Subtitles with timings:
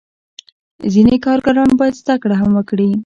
[0.93, 2.91] ځینې کارګران باید زده کړه هم وکړي.